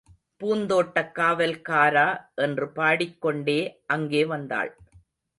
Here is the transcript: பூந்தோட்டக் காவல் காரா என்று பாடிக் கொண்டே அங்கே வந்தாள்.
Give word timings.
பூந்தோட்டக் 0.39 1.11
காவல் 1.11 1.61
காரா 1.69 2.29
என்று 2.35 2.71
பாடிக் 2.71 3.21
கொண்டே 3.21 3.83
அங்கே 3.85 4.25
வந்தாள். 4.25 4.77